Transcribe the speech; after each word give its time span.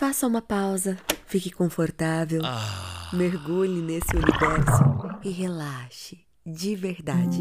Faça 0.00 0.26
uma 0.26 0.40
pausa, 0.40 0.96
fique 1.26 1.50
confortável, 1.50 2.40
mergulhe 3.12 3.82
nesse 3.82 4.16
universo 4.16 5.20
e 5.22 5.28
relaxe 5.28 6.24
de 6.46 6.74
verdade. 6.74 7.38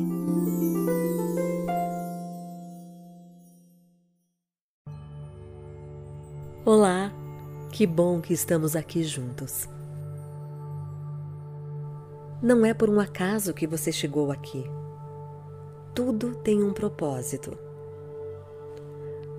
Olá, 6.65 7.13
que 7.71 7.87
bom 7.87 8.19
que 8.19 8.33
estamos 8.33 8.75
aqui 8.75 9.05
juntos. 9.05 9.65
Não 12.41 12.65
é 12.65 12.73
por 12.73 12.89
um 12.89 12.99
acaso 12.99 13.53
que 13.53 13.65
você 13.65 13.89
chegou 13.89 14.33
aqui. 14.33 14.65
Tudo 15.95 16.35
tem 16.35 16.61
um 16.61 16.73
propósito. 16.73 17.68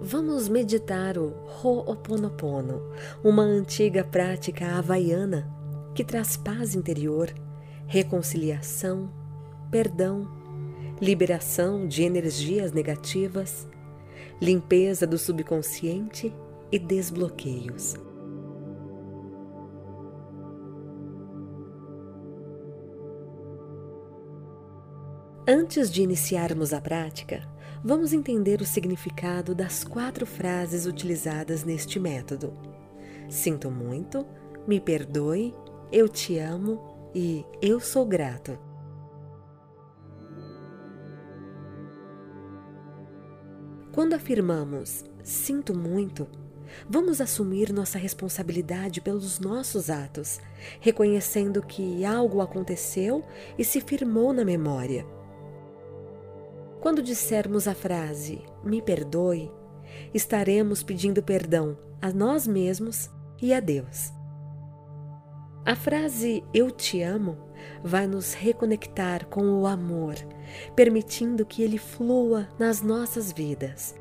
Vamos 0.03 0.49
meditar 0.49 1.19
o 1.19 1.35
Ho'oponopono, 1.63 2.81
uma 3.23 3.43
antiga 3.43 4.03
prática 4.03 4.79
havaiana 4.79 5.47
que 5.95 6.03
traz 6.03 6.39
paz 6.39 6.75
interior, 6.75 7.31
reconciliação, 7.87 9.13
perdão, 9.71 10.27
liberação 11.03 11.87
de 11.87 12.03
energias 12.03 12.73
negativas, 12.73 13.69
limpeza 14.41 15.07
do 15.07 15.19
subconsciente 15.19 16.35
e 16.73 16.79
desbloqueios. 16.79 17.95
Antes 25.47 25.91
de 25.91 26.01
iniciarmos 26.01 26.73
a 26.73 26.81
prática, 26.81 27.47
vamos 27.83 28.13
entender 28.13 28.61
o 28.61 28.67
significado 28.67 29.55
das 29.55 29.83
quatro 29.83 30.27
frases 30.27 30.87
utilizadas 30.87 31.65
neste 31.65 31.99
método. 31.99 32.53
Sinto 33.29 33.71
muito, 33.71 34.27
me 34.67 34.81
perdoe, 34.81 35.55
eu 35.91 36.09
te 36.09 36.39
amo 36.39 37.11
e 37.15 37.45
eu 37.63 37.81
sou 37.81 38.05
grato. 38.05 38.59
Quando 43.93 44.15
afirmamos 44.15 45.05
sinto 45.25 45.77
muito, 45.77 46.29
vamos 46.89 47.21
assumir 47.21 47.73
nossa 47.73 47.99
responsabilidade 47.99 49.01
pelos 49.01 49.39
nossos 49.39 49.91
atos, 49.91 50.41
reconhecendo 50.81 51.63
que 51.63 52.05
algo 52.05 52.41
aconteceu 52.41 53.25
e 53.59 53.65
se 53.65 53.81
firmou 53.81 54.33
na 54.33 54.45
memória. 54.45 55.05
Quando 56.81 57.03
dissermos 57.03 57.69
a 57.69 57.75
frase 57.75 58.43
me 58.65 58.81
perdoe, 58.81 59.53
estaremos 60.15 60.83
pedindo 60.83 61.23
perdão 61.23 61.77
a 62.01 62.11
nós 62.11 62.47
mesmos 62.47 63.11
e 63.41 63.53
a 63.53 63.61
Deus. 63.61 64.13
A 65.67 65.77
frase 65.77 66.43
eu 66.55 66.71
te 66.71 67.03
amo 67.03 67.37
vai 67.85 68.07
nos 68.07 68.33
reconectar 68.33 69.27
com 69.27 69.61
o 69.61 69.67
amor, 69.67 70.15
permitindo 70.75 71.45
que 71.45 71.63
ele 71.63 71.77
flua 71.77 72.49
nas 72.59 72.81
nossas 72.81 73.31
vidas. 73.31 73.95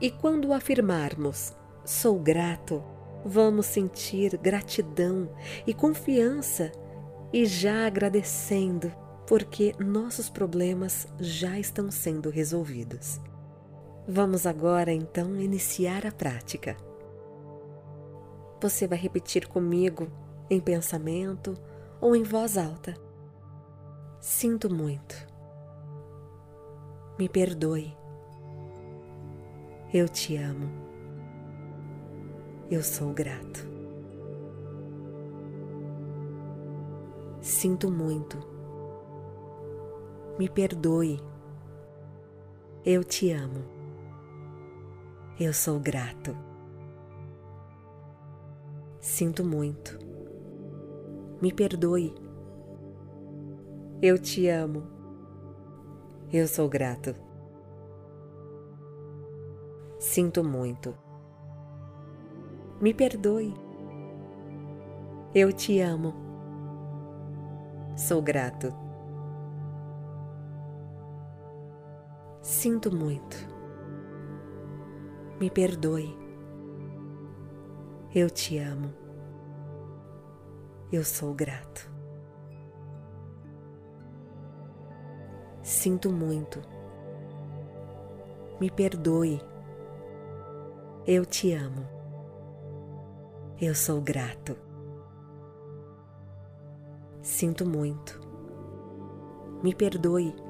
E 0.00 0.10
quando 0.10 0.54
afirmarmos 0.54 1.54
sou 1.84 2.18
grato, 2.18 2.82
vamos 3.22 3.66
sentir 3.66 4.38
gratidão 4.38 5.28
e 5.66 5.74
confiança 5.74 6.72
e 7.30 7.44
já 7.44 7.86
agradecendo 7.86 8.90
porque 9.30 9.76
nossos 9.78 10.28
problemas 10.28 11.06
já 11.20 11.56
estão 11.56 11.88
sendo 11.88 12.30
resolvidos. 12.30 13.20
Vamos 14.08 14.44
agora 14.44 14.92
então 14.92 15.36
iniciar 15.36 16.04
a 16.04 16.10
prática. 16.10 16.76
Você 18.60 18.88
vai 18.88 18.98
repetir 18.98 19.46
comigo 19.46 20.08
em 20.50 20.58
pensamento 20.58 21.56
ou 22.00 22.16
em 22.16 22.24
voz 22.24 22.58
alta. 22.58 22.92
Sinto 24.20 24.68
muito. 24.68 25.14
Me 27.16 27.28
perdoe. 27.28 27.96
Eu 29.94 30.08
te 30.08 30.36
amo. 30.36 30.68
Eu 32.68 32.82
sou 32.82 33.12
grato. 33.12 33.64
Sinto 37.40 37.88
muito 37.88 38.59
me 40.40 40.48
perdoe. 40.48 41.20
Eu 42.82 43.04
te 43.04 43.30
amo. 43.30 43.62
Eu 45.38 45.52
sou 45.52 45.78
grato. 45.78 46.34
Sinto 49.02 49.44
muito. 49.44 49.98
Me 51.42 51.52
perdoe. 51.52 52.14
Eu 54.00 54.18
te 54.18 54.48
amo. 54.48 54.82
Eu 56.32 56.48
sou 56.48 56.70
grato. 56.70 57.14
Sinto 59.98 60.42
muito. 60.42 60.96
Me 62.80 62.94
perdoe. 62.94 63.52
Eu 65.34 65.52
te 65.52 65.80
amo. 65.80 66.14
Sou 67.94 68.22
grato. 68.22 68.89
Sinto 72.60 72.94
muito. 72.94 73.38
Me 75.40 75.48
perdoe. 75.48 76.14
Eu 78.14 78.28
te 78.28 78.58
amo. 78.58 78.92
Eu 80.92 81.02
sou 81.02 81.32
grato. 81.32 81.90
Sinto 85.62 86.10
muito. 86.10 86.60
Me 88.60 88.70
perdoe. 88.70 89.40
Eu 91.06 91.24
te 91.24 91.54
amo. 91.54 91.88
Eu 93.58 93.74
sou 93.74 94.02
grato. 94.02 94.54
Sinto 97.22 97.64
muito. 97.64 98.20
Me 99.62 99.74
perdoe. 99.74 100.49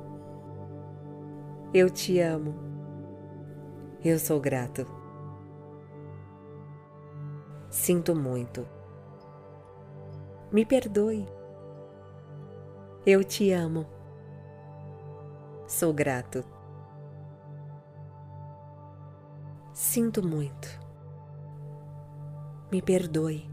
Eu 1.73 1.89
te 1.89 2.19
amo. 2.19 2.53
Eu 4.05 4.19
sou 4.19 4.41
grato. 4.41 4.85
Sinto 7.71 8.13
muito. 8.13 8.67
Me 10.51 10.67
perdoe. 10.67 11.29
Eu 13.07 13.23
te 13.23 13.53
amo. 13.53 13.87
Sou 15.69 15.95
grato. 15.95 16.45
Sinto 19.73 20.27
muito. 20.27 20.69
Me 22.73 22.83
perdoe. 22.83 23.49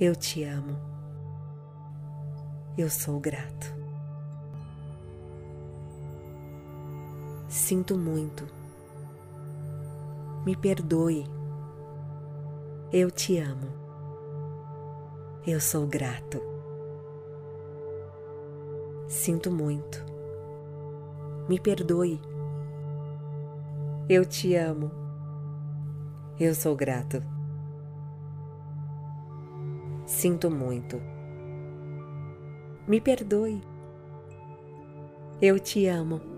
Eu 0.00 0.16
te 0.16 0.42
amo. 0.42 0.78
Eu 2.78 2.88
sou 2.88 3.20
grato. 3.20 3.83
Sinto 7.48 7.96
muito. 7.96 8.46
Me 10.44 10.56
perdoe. 10.56 11.24
Eu 12.92 13.10
te 13.10 13.38
amo. 13.38 13.68
Eu 15.46 15.60
sou 15.60 15.86
grato. 15.86 16.40
Sinto 19.06 19.50
muito. 19.50 20.04
Me 21.48 21.60
perdoe. 21.60 22.20
Eu 24.08 24.24
te 24.24 24.54
amo. 24.56 24.90
Eu 26.40 26.54
sou 26.54 26.74
grato. 26.74 27.22
Sinto 30.06 30.50
muito. 30.50 31.00
Me 32.86 33.00
perdoe. 33.00 33.62
Eu 35.40 35.58
te 35.58 35.86
amo. 35.86 36.33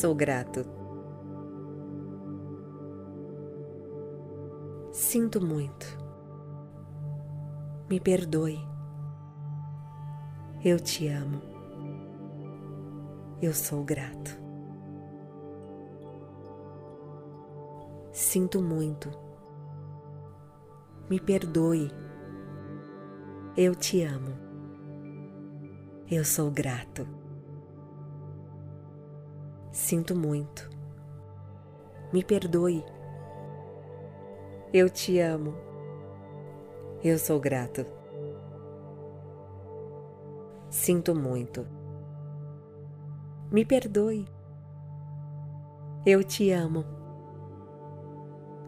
Sou 0.00 0.14
grato. 0.14 0.64
Sinto 4.92 5.44
muito. 5.44 5.86
Me 7.86 8.00
perdoe. 8.00 8.58
Eu 10.64 10.80
te 10.80 11.06
amo. 11.06 11.42
Eu 13.42 13.52
sou 13.52 13.84
grato. 13.84 14.30
Sinto 18.10 18.62
muito. 18.62 19.10
Me 21.10 21.20
perdoe. 21.20 21.90
Eu 23.54 23.74
te 23.74 24.02
amo. 24.02 24.32
Eu 26.10 26.24
sou 26.24 26.50
grato. 26.50 27.19
Sinto 29.82 30.14
muito. 30.14 30.70
Me 32.12 32.22
perdoe. 32.22 32.84
Eu 34.72 34.90
te 34.90 35.18
amo. 35.18 35.54
Eu 37.02 37.18
sou 37.18 37.40
grato. 37.40 37.86
Sinto 40.68 41.14
muito. 41.14 41.66
Me 43.50 43.64
perdoe. 43.64 44.28
Eu 46.04 46.22
te 46.22 46.52
amo. 46.52 46.84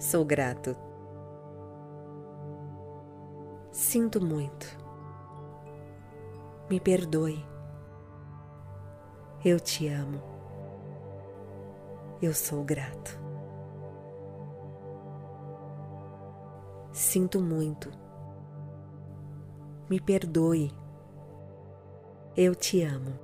Sou 0.01 0.25
grato. 0.25 0.75
Sinto 3.71 4.19
muito. 4.19 4.67
Me 6.71 6.81
perdoe. 6.81 7.45
Eu 9.45 9.61
te 9.61 9.87
amo. 9.89 10.32
Eu 12.23 12.33
sou 12.33 12.63
grato. 12.63 13.19
Sinto 16.93 17.41
muito. 17.41 17.91
Me 19.91 20.01
perdoe. 20.01 20.73
Eu 22.37 22.55
te 22.55 22.81
amo. 22.81 23.19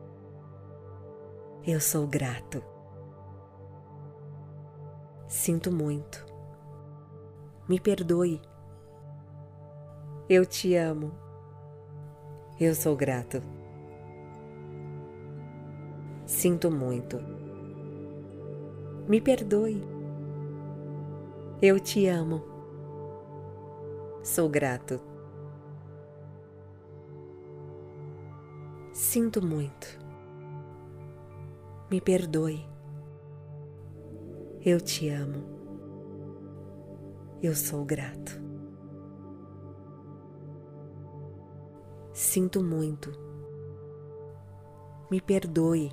Eu 1.64 1.80
sou 1.80 2.08
grato. 2.08 2.60
Sinto 5.28 5.70
muito. 5.70 6.26
Me 7.68 7.78
perdoe. 7.78 8.42
Eu 10.28 10.44
te 10.44 10.74
amo. 10.74 11.12
Eu 12.58 12.74
sou 12.74 12.96
grato. 12.96 13.40
Sinto 16.26 16.68
muito. 16.68 17.37
Me 19.08 19.22
perdoe. 19.22 19.82
Eu 21.62 21.80
te 21.80 22.06
amo. 22.08 22.44
Sou 24.22 24.50
grato. 24.50 25.00
Sinto 28.92 29.40
muito. 29.40 29.98
Me 31.90 32.02
perdoe. 32.02 32.68
Eu 34.62 34.78
te 34.78 35.08
amo. 35.08 35.42
Eu 37.42 37.54
sou 37.54 37.86
grato. 37.86 38.38
Sinto 42.12 42.62
muito. 42.62 43.10
Me 45.10 45.18
perdoe. 45.18 45.90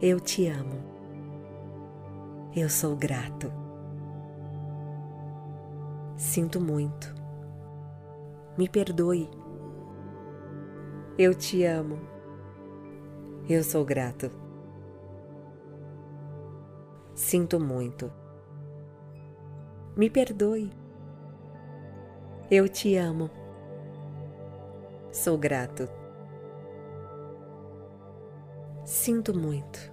Eu 0.00 0.18
te 0.18 0.46
amo. 0.48 0.91
Eu 2.54 2.68
sou 2.68 2.94
grato. 2.94 3.50
Sinto 6.18 6.60
muito. 6.60 7.14
Me 8.58 8.68
perdoe. 8.68 9.26
Eu 11.18 11.34
te 11.34 11.64
amo. 11.64 11.98
Eu 13.48 13.64
sou 13.64 13.86
grato. 13.86 14.30
Sinto 17.14 17.58
muito. 17.58 18.12
Me 19.96 20.10
perdoe. 20.10 20.70
Eu 22.50 22.68
te 22.68 22.96
amo. 22.96 23.30
Sou 25.10 25.38
grato. 25.38 25.88
Sinto 28.84 29.34
muito. 29.34 29.91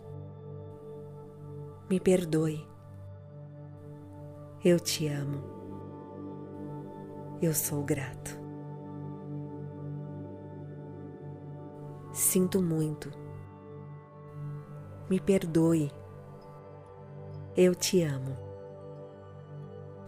Me 1.90 2.00
perdoe. 2.00 2.68
Eu 4.64 4.80
te 4.80 5.08
amo. 5.08 5.42
Eu 7.42 7.52
sou 7.52 7.82
grato. 7.84 8.38
Sinto 12.14 12.62
muito. 12.62 13.10
Me 15.10 15.20
perdoe. 15.20 15.92
Eu 17.58 17.74
te 17.74 18.04
amo. 18.04 18.38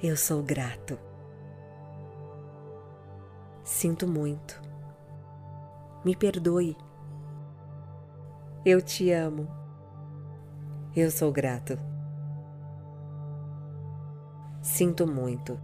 Eu 0.03 0.15
sou 0.15 0.43
grato. 0.43 0.99
Sinto 3.63 4.07
muito. 4.07 4.61
Me 6.05 6.15
perdoe. 6.15 6.77
Eu 8.63 8.83
te 8.83 9.09
amo. 9.11 9.60
Eu 10.93 11.09
sou 11.09 11.31
grato. 11.31 11.79
Sinto 14.61 15.07
muito. 15.07 15.57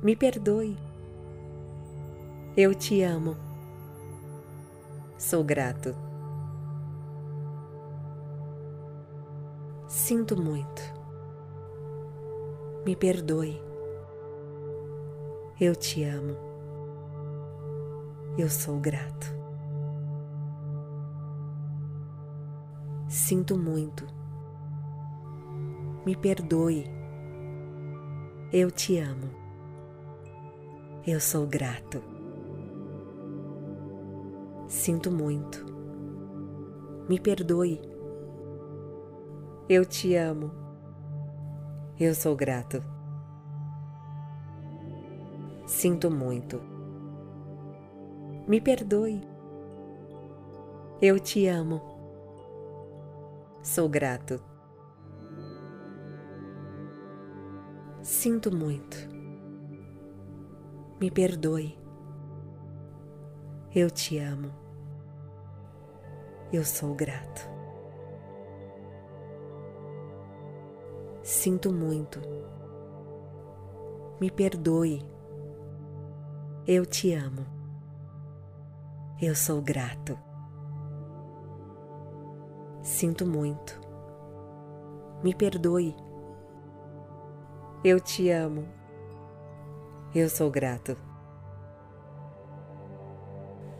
Me 0.00 0.14
perdoe. 0.14 0.78
Eu 2.56 2.72
te 2.76 3.02
amo. 3.02 3.36
Sou 5.18 5.42
grato. 5.42 5.96
Sinto 9.88 10.40
muito. 10.40 10.82
Me 12.86 12.94
perdoe. 12.94 13.60
Eu 15.60 15.74
te 15.74 16.04
amo. 16.04 16.36
Eu 18.38 18.48
sou 18.48 18.78
grato. 18.78 19.39
Sinto 23.10 23.58
muito. 23.58 24.06
Me 26.06 26.14
perdoe. 26.14 26.84
Eu 28.52 28.70
te 28.70 28.98
amo. 28.98 29.28
Eu 31.04 31.18
sou 31.18 31.44
grato. 31.44 32.00
Sinto 34.68 35.10
muito. 35.10 35.66
Me 37.08 37.18
perdoe. 37.18 37.80
Eu 39.68 39.84
te 39.84 40.14
amo. 40.14 40.52
Eu 41.98 42.14
sou 42.14 42.36
grato. 42.36 42.80
Sinto 45.66 46.10
muito 46.10 46.80
me 48.50 48.60
perdoe. 48.60 49.20
Eu 51.00 51.20
te 51.20 51.46
amo. 51.46 51.89
Sou 53.62 53.90
grato. 53.90 54.42
Sinto 58.02 58.50
muito. 58.54 58.96
Me 60.98 61.10
perdoe. 61.10 61.78
Eu 63.74 63.90
te 63.90 64.18
amo. 64.18 64.50
Eu 66.50 66.64
sou 66.64 66.94
grato. 66.94 67.48
Sinto 71.22 71.70
muito. 71.70 72.18
Me 74.18 74.30
perdoe. 74.30 75.04
Eu 76.66 76.86
te 76.86 77.12
amo. 77.12 77.44
Eu 79.20 79.34
sou 79.34 79.60
grato. 79.60 80.29
Sinto 83.00 83.24
muito. 83.26 83.80
Me 85.24 85.34
perdoe. 85.34 85.96
Eu 87.82 87.98
te 87.98 88.28
amo. 88.28 88.68
Eu 90.14 90.28
sou 90.28 90.50
grato. 90.50 90.94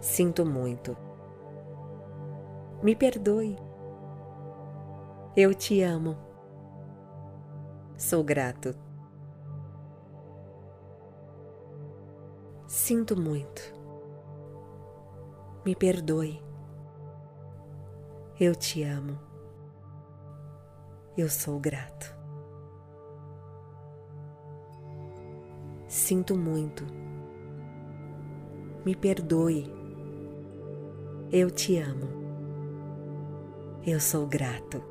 Sinto 0.00 0.46
muito. 0.46 0.96
Me 2.82 2.96
perdoe. 2.96 3.58
Eu 5.36 5.52
te 5.52 5.82
amo. 5.82 6.16
Sou 7.98 8.24
grato. 8.24 8.74
Sinto 12.66 13.20
muito 13.20 13.78
me 15.62 15.76
perdoe. 15.76 16.49
Eu 18.40 18.54
te 18.54 18.82
amo. 18.82 19.18
Eu 21.14 21.28
sou 21.28 21.60
grato. 21.60 22.16
Sinto 25.86 26.34
muito. 26.34 26.86
Me 28.82 28.96
perdoe. 28.96 29.70
Eu 31.30 31.50
te 31.50 31.76
amo. 31.76 32.08
Eu 33.86 34.00
sou 34.00 34.26
grato. 34.26 34.82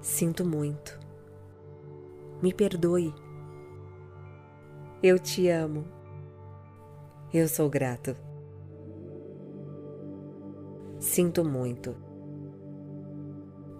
Sinto 0.00 0.44
muito. 0.44 0.96
Me 2.40 2.54
perdoe. 2.54 3.12
Eu 5.02 5.18
te 5.18 5.48
amo. 5.48 5.84
Eu 7.32 7.48
sou 7.48 7.68
grato. 7.68 8.14
Sinto 11.14 11.44
muito. 11.44 11.94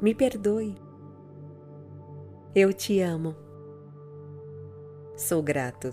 Me 0.00 0.14
perdoe. 0.14 0.76
Eu 2.54 2.72
te 2.72 3.00
amo. 3.00 3.34
Sou 5.16 5.42
grato. 5.42 5.92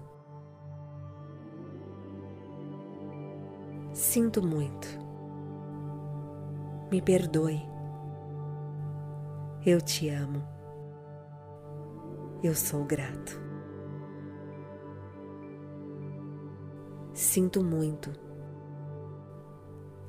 Sinto 3.91 4.45
muito. 4.45 4.87
Me 6.91 7.01
perdoe. 7.01 7.59
Eu 9.65 9.81
te 9.81 10.09
amo. 10.09 10.43
Eu 12.43 12.53
sou 12.53 12.85
grato. 12.85 13.41
Sinto 17.15 17.63
muito. 17.63 18.11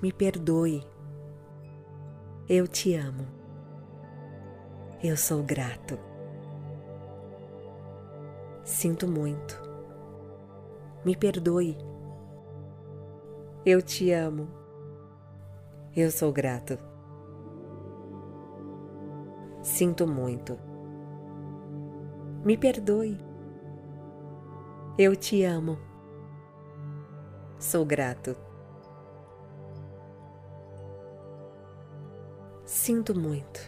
Me 0.03 0.13
perdoe. 0.13 0.92
Eu 2.55 2.69
te 2.69 2.95
amo. 2.95 3.27
Eu 5.03 5.17
sou 5.17 5.43
grato. 5.43 5.99
Sinto 8.63 9.09
muito. 9.09 9.59
Me 11.03 11.17
perdoe. 11.17 11.79
Eu 13.65 13.81
te 13.81 14.13
amo. 14.13 14.49
Eu 15.97 16.11
sou 16.11 16.31
grato. 16.31 16.79
Sinto 19.63 20.07
muito. 20.07 20.59
Me 22.45 22.59
perdoe. 22.59 23.17
Eu 24.99 25.17
te 25.17 25.43
amo. 25.43 25.79
Sou 27.59 27.87
grato. 27.87 28.52
Sinto 32.85 33.15
muito. 33.17 33.61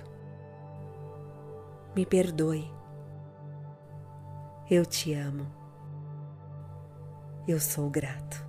Me 1.95 2.05
perdoe. 2.05 2.69
Eu 4.69 4.85
te 4.85 5.15
amo. 5.15 5.47
Eu 7.47 7.61
sou 7.61 7.89
grato. 7.89 8.45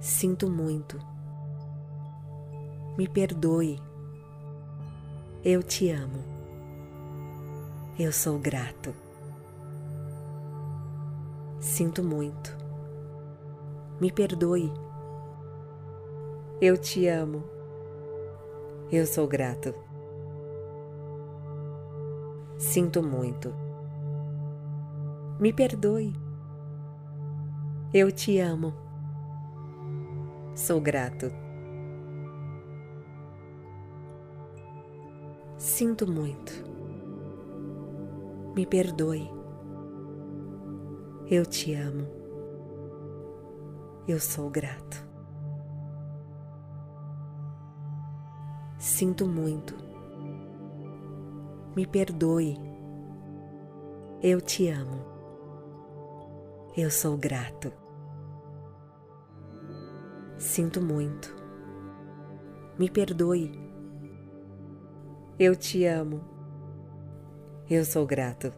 Sinto 0.00 0.48
muito. 0.48 0.98
Me 2.96 3.06
perdoe. 3.06 3.78
Eu 5.44 5.62
te 5.62 5.90
amo. 5.90 6.24
Eu 7.98 8.10
sou 8.10 8.38
grato. 8.38 8.94
Sinto 11.60 12.02
muito. 12.02 12.56
Me 14.00 14.10
perdoe. 14.10 14.85
Eu 16.58 16.78
te 16.78 17.06
amo. 17.06 17.44
Eu 18.90 19.04
sou 19.06 19.28
grato. 19.28 19.74
Sinto 22.56 23.02
muito. 23.02 23.52
Me 25.38 25.52
perdoe. 25.52 26.14
Eu 27.92 28.10
te 28.10 28.38
amo. 28.38 28.72
Sou 30.54 30.80
grato. 30.80 31.30
Sinto 35.58 36.10
muito. 36.10 36.54
Me 38.54 38.64
perdoe. 38.64 39.30
Eu 41.30 41.44
te 41.44 41.74
amo. 41.74 42.06
Eu 44.08 44.18
sou 44.18 44.48
grato. 44.48 45.05
Sinto 48.96 49.26
muito. 49.26 49.74
Me 51.76 51.86
perdoe. 51.86 52.58
Eu 54.22 54.40
te 54.40 54.70
amo. 54.70 55.04
Eu 56.74 56.90
sou 56.90 57.14
grato. 57.18 57.70
Sinto 60.38 60.80
muito. 60.80 61.36
Me 62.78 62.88
perdoe. 62.88 63.52
Eu 65.38 65.54
te 65.54 65.84
amo. 65.84 66.24
Eu 67.68 67.84
sou 67.84 68.06
grato. 68.06 68.50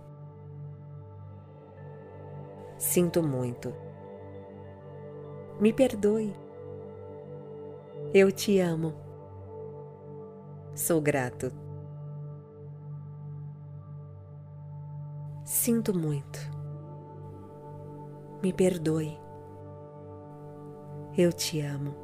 Sinto 2.78 3.24
muito. 3.24 3.74
Me 5.60 5.72
perdoe. 5.72 6.32
Eu 8.14 8.30
te 8.30 8.60
amo. 8.60 9.07
Sou 10.78 11.00
grato. 11.00 11.50
Sinto 15.44 15.92
muito. 15.92 16.38
Me 18.40 18.52
perdoe. 18.52 19.18
Eu 21.16 21.32
te 21.32 21.60
amo. 21.60 21.96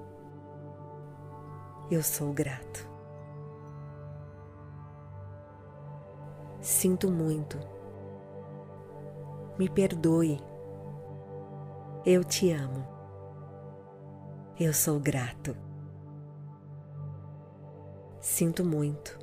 Eu 1.89 2.03
sou 2.03 2.33
grato. 2.33 2.91
Sinto 6.61 7.09
muito. 7.09 7.57
Me 9.57 9.69
perdoe. 9.69 10.41
Eu 12.05 12.25
te 12.25 12.51
amo. 12.51 12.85
Eu 14.59 14.75
sou 14.75 14.99
grato. 14.99 15.64
Sinto 18.25 18.65
muito. 18.65 19.19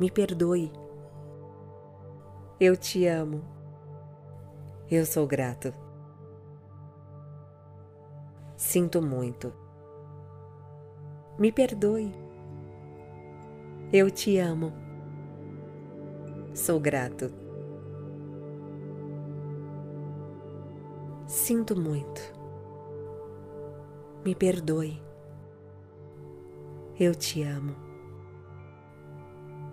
Me 0.00 0.10
perdoe. 0.10 0.72
Eu 2.58 2.76
te 2.76 3.06
amo. 3.06 3.40
Eu 4.90 5.06
sou 5.06 5.28
grato. 5.28 5.72
Sinto 8.56 9.00
muito. 9.00 9.52
Me 11.38 11.52
perdoe. 11.52 12.12
Eu 13.92 14.10
te 14.10 14.38
amo. 14.38 14.72
Sou 16.54 16.80
grato. 16.80 17.32
Sinto 21.28 21.80
muito. 21.80 22.20
Me 24.24 24.34
perdoe. 24.34 25.11
Eu 27.04 27.16
te 27.16 27.42
amo. 27.42 27.74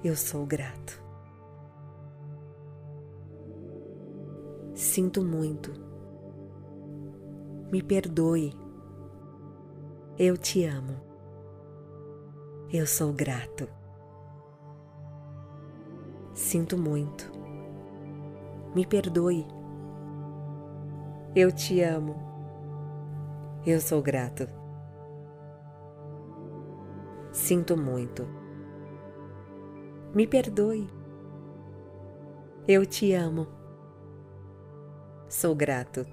Eu 0.03 0.15
sou 0.15 0.48
grato. 0.48 1.00
Sinto 4.74 5.24
muito. 5.24 5.71
Me 7.71 7.83
perdoe. 7.83 8.51
Eu 10.17 10.39
te 10.39 10.65
amo. 10.65 10.95
Eu 12.74 12.88
sou 12.88 13.13
grato. 13.13 13.69
Sinto 16.33 16.79
muito. 16.79 17.31
Me 18.74 18.88
perdoe. 18.88 19.45
Eu 21.36 21.51
te 21.51 21.79
amo. 21.83 22.15
Eu 23.67 23.79
sou 23.79 24.01
grato. 24.01 24.58
Sinto 27.50 27.75
muito. 27.75 28.27
Me 30.13 30.27
perdoe. 30.27 30.88
Eu 32.68 32.86
te 32.86 33.12
amo. 33.13 33.48
Sou 35.27 35.56
grato. 35.56 36.06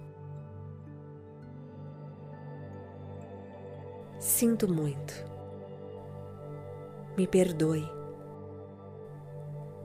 Sinto 4.19 4.67
muito. 4.67 5.13
Me 7.19 7.27
perdoe. 7.27 7.87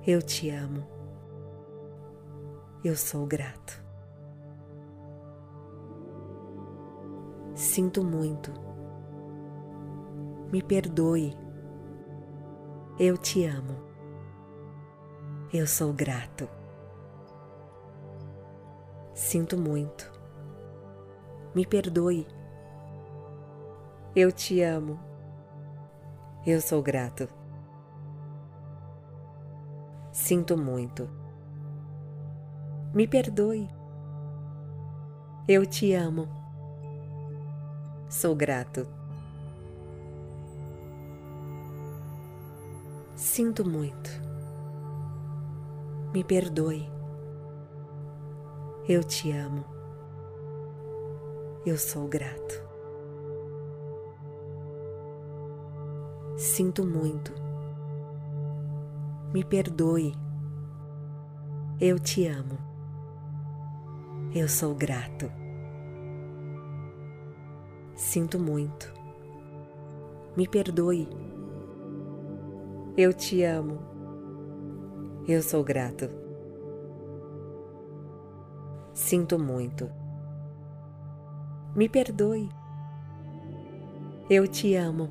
Eu 0.07 0.21
te 0.21 0.49
amo. 0.51 0.87
Eu 2.81 2.95
sou 2.95 3.25
grato. 3.25 3.83
Sinto 7.55 8.05
muito. 8.05 8.53
Me 10.49 10.61
perdoe. 10.61 11.40
Eu 12.99 13.17
te 13.17 13.45
amo. 13.45 13.75
Eu 15.51 15.65
sou 15.65 15.93
grato. 15.93 16.47
Sinto 19.13 19.57
muito. 19.57 20.11
Me 21.55 21.65
perdoe. 21.65 22.27
Eu 24.15 24.31
te 24.31 24.61
amo. 24.61 24.99
Eu 26.45 26.59
sou 26.61 26.83
grato. 26.83 27.27
Sinto 30.11 30.57
muito. 30.57 31.09
Me 32.93 33.07
perdoe. 33.07 33.69
Eu 35.47 35.65
te 35.65 35.93
amo. 35.93 36.27
Sou 38.09 38.35
grato. 38.35 39.00
Sinto 43.33 43.63
muito. 43.63 44.09
Me 46.13 46.21
perdoe. 46.21 46.85
Eu 48.89 49.05
te 49.05 49.31
amo. 49.31 49.63
Eu 51.65 51.77
sou 51.77 52.09
grato. 52.09 52.61
Sinto 56.35 56.85
muito. 56.85 57.31
Me 59.33 59.45
perdoe. 59.45 60.13
Eu 61.79 61.97
te 61.99 62.27
amo. 62.27 62.57
Eu 64.35 64.49
sou 64.49 64.75
grato. 64.75 65.31
Sinto 67.95 68.37
muito. 68.37 68.93
Me 70.35 70.45
perdoe. 70.45 71.30
Eu 72.97 73.13
te 73.13 73.41
amo. 73.43 73.79
Eu 75.25 75.41
sou 75.41 75.63
grato. 75.63 76.09
Sinto 78.93 79.39
muito. 79.39 79.89
Me 81.73 81.87
perdoe. 81.87 82.49
Eu 84.29 84.45
te 84.45 84.75
amo. 84.75 85.07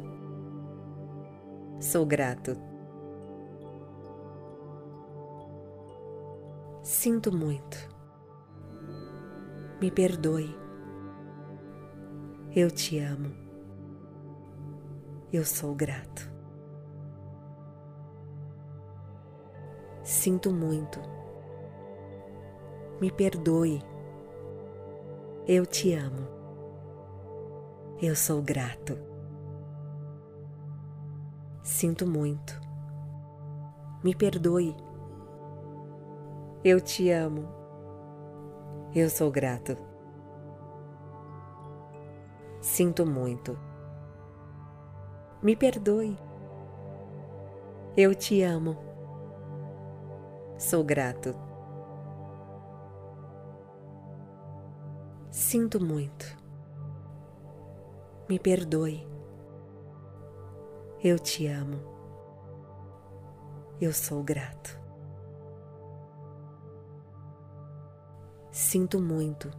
Sou 1.81 2.05
grato. 2.05 2.55
Sinto 6.83 7.35
muito. 7.35 7.79
Me 9.81 9.91
perdoe. 9.91 10.55
Eu 12.55 12.71
te 12.71 12.99
amo. 12.99 13.31
Eu 15.33 15.47
sou 15.47 15.75
grato. 15.75 16.40
Sinto 20.11 20.51
muito. 20.51 20.99
Me 23.01 23.13
perdoe. 23.13 23.81
Eu 25.47 25.65
te 25.65 25.95
amo. 25.95 26.27
Eu 28.03 28.17
sou 28.17 28.43
grato. 28.43 28.99
Sinto 31.63 32.09
muito. 32.09 32.61
Me 34.03 34.13
perdoe. 34.13 34.77
Eu 36.65 36.81
te 36.81 37.09
amo. 37.13 37.49
Eu 38.93 39.09
sou 39.09 39.31
grato. 39.31 39.77
Sinto 42.61 43.07
muito. 43.07 43.57
Me 45.41 45.55
perdoe. 45.55 46.19
Eu 47.97 48.13
te 48.13 48.43
amo. 48.43 48.90
Sou 50.61 50.85
grato. 50.85 51.35
Sinto 55.31 55.83
muito. 55.83 56.37
Me 58.29 58.39
perdoe. 58.39 59.09
Eu 61.03 61.19
te 61.19 61.47
amo. 61.47 61.81
Eu 63.81 63.91
sou 63.95 64.23
grato. 64.23 64.79
Sinto 68.51 69.01
muito. 69.01 69.51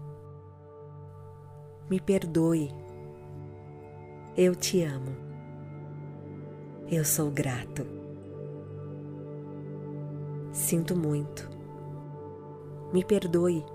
Me 1.90 2.00
perdoe. 2.00 2.70
Eu 4.38 4.56
te 4.56 4.84
amo. 4.84 5.18
Eu 6.92 7.04
sou 7.04 7.32
grato. 7.32 8.01
Sinto 10.52 10.98
muito. 10.98 11.50
Me 12.92 13.06
perdoe. 13.06 13.66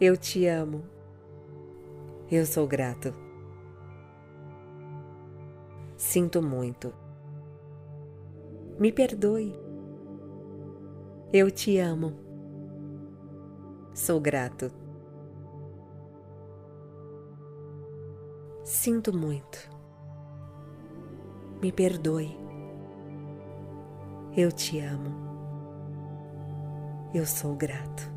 Eu 0.00 0.16
te 0.16 0.44
amo. 0.46 0.82
Eu 2.28 2.44
sou 2.44 2.66
grato. 2.66 3.14
Sinto 5.96 6.42
muito. 6.42 6.92
Me 8.76 8.90
perdoe. 8.90 9.54
Eu 11.32 11.48
te 11.48 11.78
amo. 11.78 12.12
Sou 13.94 14.20
grato. 14.20 14.72
Sinto 18.64 19.16
muito. 19.16 19.70
Me 21.62 21.70
perdoe. 21.70 22.47
Eu 24.36 24.52
te 24.52 24.78
amo. 24.78 25.10
Eu 27.12 27.26
sou 27.26 27.56
grato. 27.56 28.12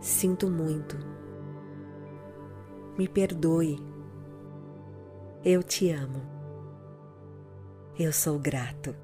Sinto 0.00 0.50
muito. 0.50 0.96
Me 2.96 3.08
perdoe. 3.08 3.78
Eu 5.42 5.62
te 5.62 5.90
amo. 5.90 6.20
Eu 7.98 8.12
sou 8.12 8.38
grato. 8.38 8.94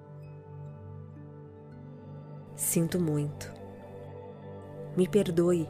Sinto 2.54 3.00
muito. 3.00 3.52
Me 4.96 5.08
perdoe. 5.08 5.68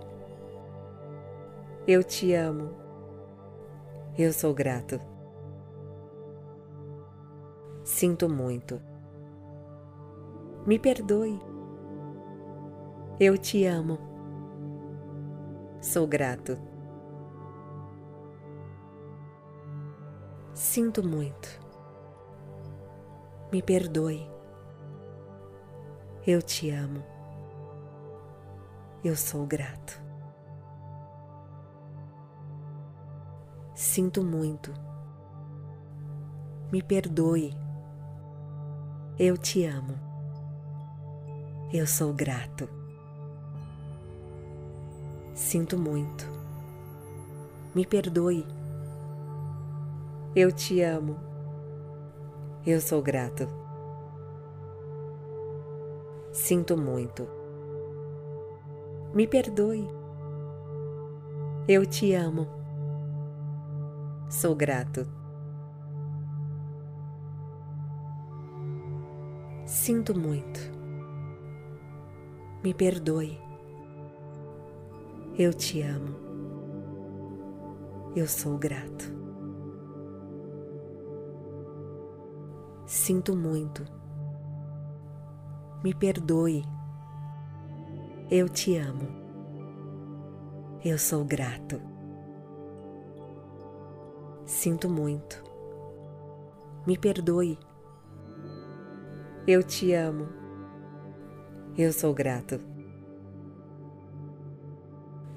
Eu 1.87 2.03
te 2.03 2.35
amo. 2.35 2.75
Eu 4.19 4.33
sou 4.33 4.53
grato. 4.53 5.10
Sinto 7.93 8.29
muito. 8.29 8.81
Me 10.65 10.79
perdoe. 10.79 11.39
Eu 13.19 13.37
te 13.37 13.67
amo. 13.67 13.99
Sou 15.83 16.07
grato. 16.07 16.57
Sinto 20.55 21.03
muito. 21.03 21.49
Me 23.53 23.61
perdoe. 23.61 24.31
Eu 26.25 26.41
te 26.41 26.71
amo. 26.71 27.03
Eu 29.03 29.17
sou 29.17 29.45
grato. 29.45 30.01
Sinto 33.75 34.23
muito. 34.23 34.73
Me 36.73 36.81
perdoe. 36.83 37.60
Eu 39.23 39.37
te 39.37 39.67
amo. 39.67 39.99
Eu 41.71 41.87
sou 41.87 42.11
grato. 42.11 42.67
Sinto 45.35 45.79
muito. 45.79 46.27
Me 47.75 47.85
perdoe. 47.85 48.47
Eu 50.35 50.51
te 50.51 50.81
amo. 50.81 51.19
Eu 52.67 52.81
sou 52.81 53.03
grato. 53.03 53.47
Sinto 56.33 56.75
muito. 56.75 57.29
Me 59.13 59.27
perdoe. 59.27 59.87
Eu 61.69 61.85
te 61.85 62.15
amo. 62.15 62.47
Sou 64.31 64.55
grato. 64.57 65.20
Sinto 69.71 70.19
muito. 70.19 70.59
Me 72.61 72.75
perdoe. 72.75 73.41
Eu 75.39 75.55
te 75.55 75.81
amo. 75.81 76.17
Eu 78.17 78.27
sou 78.27 78.59
grato. 78.59 79.05
Sinto 82.85 83.37
muito. 83.37 83.85
Me 85.85 85.95
perdoe. 85.95 86.65
Eu 88.29 88.49
te 88.49 88.77
amo. 88.77 89.07
Eu 90.85 90.99
sou 90.99 91.25
grato. 91.25 91.81
Sinto 94.45 94.91
muito. 94.91 95.41
Me 96.85 96.99
perdoe. 96.99 97.57
Eu 99.47 99.63
te 99.63 99.95
amo. 99.95 100.29
Eu 101.77 101.95
sou 101.95 102.13
grato. 102.13 102.61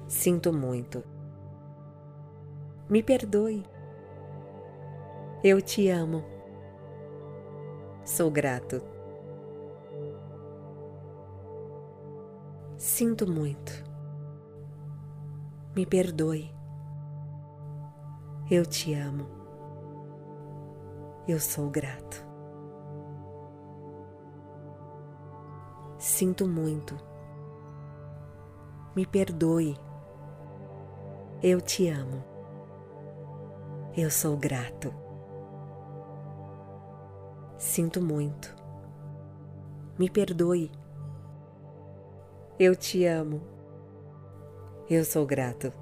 Sinto 0.06 0.52
muito. 0.52 1.02
Me 2.88 3.02
perdoe. 3.02 3.64
Eu 5.42 5.60
te 5.62 5.88
amo. 5.88 6.22
Sou 8.04 8.30
grato. 8.30 8.82
Sinto 12.76 13.26
muito. 13.26 13.72
Me 15.74 15.86
perdoe. 15.86 16.54
Eu 18.50 18.66
te 18.66 18.92
amo. 18.92 19.26
Eu 21.26 21.40
sou 21.40 21.70
grato. 21.70 22.33
Sinto 26.04 26.46
muito. 26.46 26.94
Me 28.94 29.06
perdoe. 29.06 29.74
Eu 31.42 31.62
te 31.62 31.88
amo. 31.88 32.22
Eu 33.96 34.10
sou 34.10 34.36
grato. 34.36 34.92
Sinto 37.56 38.02
muito. 38.02 38.54
Me 39.98 40.10
perdoe. 40.10 40.70
Eu 42.58 42.76
te 42.76 43.06
amo. 43.06 43.40
Eu 44.90 45.06
sou 45.06 45.24
grato. 45.24 45.72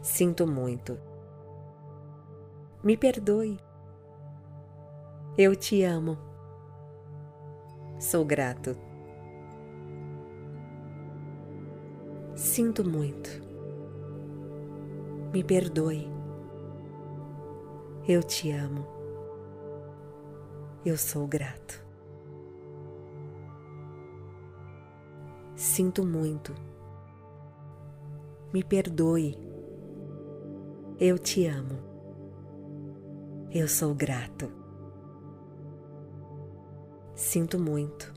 Sinto 0.00 0.46
muito. 0.46 0.96
Me 2.84 2.96
perdoe. 2.96 3.58
Eu 5.36 5.56
te 5.56 5.82
amo. 5.82 6.29
Sou 8.00 8.24
grato. 8.24 8.74
Sinto 12.34 12.82
muito. 12.82 13.28
Me 15.34 15.44
perdoe. 15.44 16.08
Eu 18.08 18.22
te 18.22 18.50
amo. 18.52 18.86
Eu 20.82 20.96
sou 20.96 21.26
grato. 21.26 21.84
Sinto 25.54 26.02
muito. 26.02 26.54
Me 28.50 28.64
perdoe. 28.64 29.36
Eu 30.98 31.18
te 31.18 31.46
amo. 31.46 31.78
Eu 33.52 33.68
sou 33.68 33.94
grato. 33.94 34.59
Sinto 37.20 37.58
muito. 37.58 38.14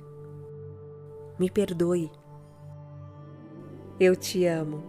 Me 1.38 1.50
perdoe. 1.50 2.10
Eu 4.00 4.16
te 4.16 4.46
amo. 4.46 4.82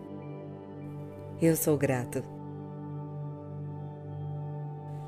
Eu 1.42 1.56
sou 1.56 1.76
grato. 1.76 2.22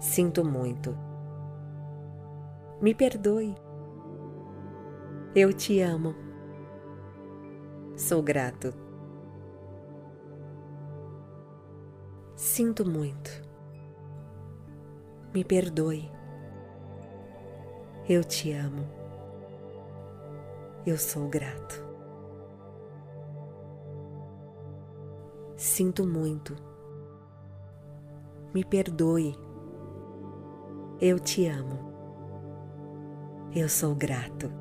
Sinto 0.01 0.45
muito. 0.45 0.93
Me 2.83 2.97
perdoe. 2.97 3.55
Eu 5.37 5.53
te 5.53 5.81
amo. 5.81 6.13
Sou 7.97 8.21
grato. 8.21 8.75
Sinto 12.35 12.85
muito. 12.85 13.31
Me 15.33 15.45
perdoe. 15.45 16.11
Eu 18.09 18.23
te 18.23 18.53
amo. 18.53 18.87
Eu 20.87 20.97
sou 20.97 21.29
grato. 21.29 21.85
Sinto 25.57 26.07
muito. 26.07 26.55
Me 28.55 28.65
perdoe. 28.65 29.37
Eu 31.01 31.19
te 31.19 31.49
amo. 31.49 31.81
Eu 33.53 33.69
sou 33.69 33.93
grato. 33.93 34.53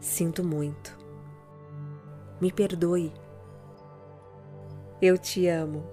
Sinto 0.00 0.42
muito. 0.42 0.98
Me 2.40 2.50
perdoe. 2.50 3.12
Eu 5.00 5.16
te 5.16 5.46
amo. 5.46 5.84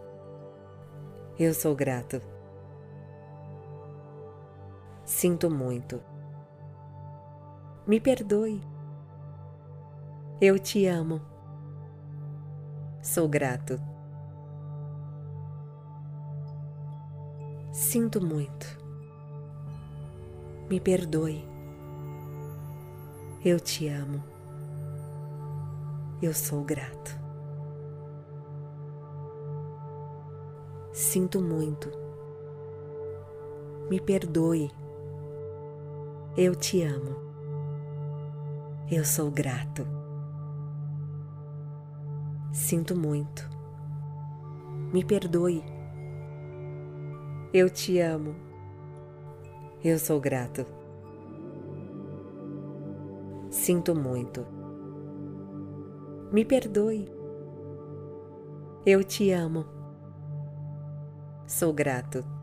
Eu 1.38 1.54
sou 1.54 1.76
grato. 1.76 2.20
Sinto 5.08 5.50
muito. 5.50 6.02
Me 7.88 7.98
perdoe. 7.98 8.62
Eu 10.42 10.60
te 10.60 10.86
amo. 10.86 11.22
Sou 13.02 13.30
grato. 13.30 13.80
Sinto 17.72 18.20
muito. 18.20 18.68
Me 20.70 20.78
perdoe. 20.78 21.48
Eu 23.46 23.62
te 23.62 23.88
amo. 23.88 24.22
Eu 26.22 26.34
sou 26.34 26.66
grato. 26.66 27.18
Sinto 30.92 31.42
muito. 31.42 31.90
Me 33.90 34.02
perdoe. 34.02 34.70
Eu 36.40 36.54
te 36.54 36.84
amo. 36.84 37.16
Eu 38.92 39.04
sou 39.04 39.32
grato. 39.32 39.88
Sinto 42.54 42.96
muito. 42.96 43.50
Me 44.94 45.04
perdoe. 45.04 45.64
Eu 47.52 47.72
te 47.72 48.00
amo. 48.00 48.36
Eu 49.84 49.98
sou 49.98 50.20
grato. 50.20 50.64
Sinto 53.50 53.96
muito. 53.96 54.46
Me 56.32 56.46
perdoe. 56.46 57.12
Eu 58.86 59.04
te 59.04 59.32
amo. 59.32 59.66
Sou 61.48 61.74
grato. 61.74 62.37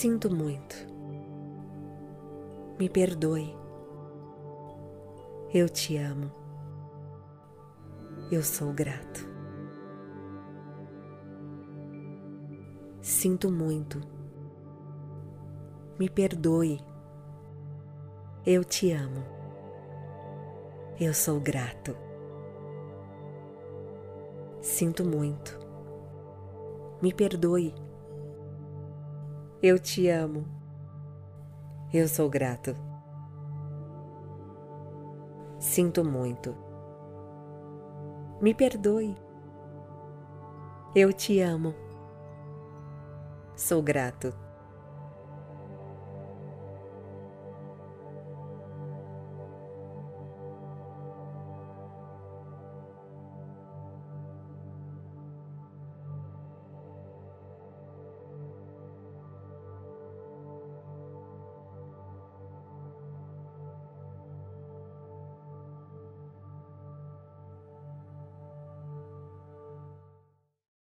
Sinto 0.00 0.32
muito. 0.32 0.76
Me 2.78 2.88
perdoe. 2.88 3.52
Eu 5.52 5.68
te 5.68 5.96
amo. 5.96 6.30
Eu 8.30 8.40
sou 8.44 8.72
grato. 8.72 9.28
Sinto 13.02 13.50
muito. 13.50 14.00
Me 15.98 16.08
perdoe. 16.08 16.78
Eu 18.46 18.62
te 18.62 18.92
amo. 18.92 19.24
Eu 21.00 21.12
sou 21.12 21.40
grato. 21.40 21.96
Sinto 24.60 25.04
muito. 25.04 25.58
Me 27.02 27.12
perdoe. 27.12 27.87
Eu 29.60 29.76
te 29.76 30.08
amo. 30.08 30.46
Eu 31.92 32.06
sou 32.06 32.30
grato. 32.30 32.76
Sinto 35.58 36.04
muito. 36.04 36.54
Me 38.40 38.54
perdoe. 38.54 39.16
Eu 40.94 41.12
te 41.12 41.40
amo. 41.40 41.74
Sou 43.56 43.82
grato. 43.82 44.32